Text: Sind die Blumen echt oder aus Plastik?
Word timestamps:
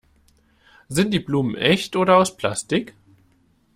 Sind 0.89 1.11
die 1.13 1.19
Blumen 1.19 1.53
echt 1.53 1.95
oder 1.95 2.17
aus 2.17 2.35
Plastik? 2.35 2.95